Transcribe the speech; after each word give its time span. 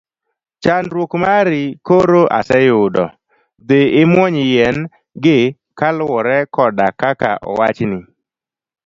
Chandruok 0.63 1.11
mari 1.23 1.63
koro 1.87 2.21
aseyudo, 2.39 3.03
dhi 3.67 3.81
imuony 4.01 4.37
yien 4.51 4.77
gi 5.23 5.37
kaluwore 5.77 6.37
koda 6.55 6.87
kaka 7.01 7.29
owachni. 7.49 7.99